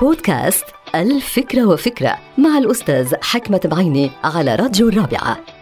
[0.00, 5.53] بودكاست الفكرة وفكرة مع الأستاذ حكمة بعيني على راديو الرابعة.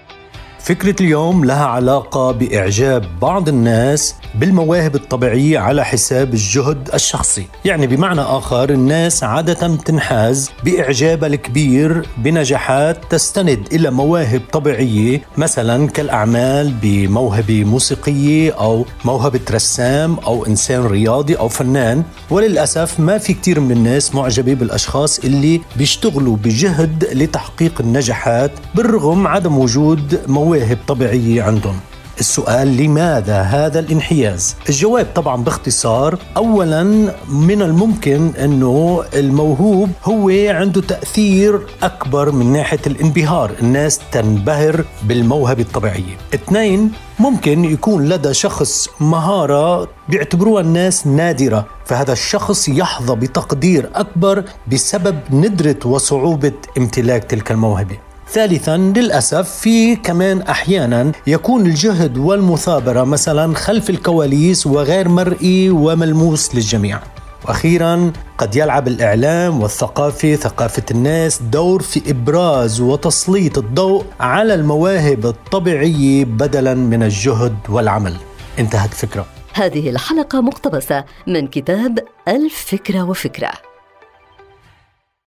[0.65, 7.47] فكرة اليوم لها علاقة بإعجاب بعض الناس بالمواهب الطبيعية على حساب الجهد الشخصي.
[7.65, 16.75] يعني بمعنى آخر الناس عادة تنحاز بإعجابها الكبير بنجاحات تستند إلى مواهب طبيعية مثلا كالأعمال
[16.83, 22.03] بموهبة موسيقية أو موهبة رسام أو إنسان رياضي أو فنان.
[22.31, 29.59] وللأسف ما في كتير من الناس معجبة بالأشخاص اللي بيشتغلوا بجهد لتحقيق النجاحات بالرغم عدم
[29.59, 30.52] وجود مواهب
[30.87, 31.77] طبيعية عندهم
[32.21, 36.83] السؤال لماذا هذا الانحياز؟ الجواب طبعا باختصار اولا
[37.29, 46.17] من الممكن إنه الموهوب هو عنده تأثير أكبر من ناحية الانبهار، الناس تنبهر بالموهبة الطبيعية.
[46.35, 55.19] اثنين ممكن يكون لدى شخص مهارة بيعتبروها الناس نادرة، فهذا الشخص يحظى بتقدير أكبر بسبب
[55.31, 58.12] ندرة وصعوبة امتلاك تلك الموهبة.
[58.33, 67.01] ثالثا للأسف في كمان أحيانا يكون الجهد والمثابرة مثلا خلف الكواليس وغير مرئي وملموس للجميع.
[67.45, 76.25] وأخيرا قد يلعب الإعلام والثقافة ثقافة الناس دور في إبراز وتسليط الضوء على المواهب الطبيعية
[76.25, 78.17] بدلا من الجهد والعمل.
[78.59, 79.27] انتهت فكرة.
[79.55, 83.72] هذه الحلقة مقتبسة من كتاب الفكرة وفكرة.